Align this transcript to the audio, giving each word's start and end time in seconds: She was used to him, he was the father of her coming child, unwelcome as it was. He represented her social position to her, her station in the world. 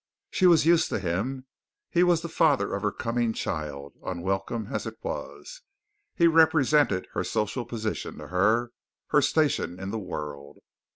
She 0.31 0.47
was 0.47 0.65
used 0.65 0.89
to 0.89 0.97
him, 0.97 1.45
he 1.91 2.01
was 2.01 2.23
the 2.23 2.27
father 2.27 2.73
of 2.73 2.81
her 2.81 2.91
coming 2.91 3.33
child, 3.33 3.93
unwelcome 4.03 4.73
as 4.73 4.87
it 4.87 4.95
was. 5.03 5.61
He 6.15 6.25
represented 6.25 7.05
her 7.13 7.23
social 7.23 7.65
position 7.65 8.17
to 8.17 8.29
her, 8.29 8.71
her 9.09 9.21
station 9.21 9.79
in 9.79 9.91
the 9.91 9.99
world. 9.99 10.57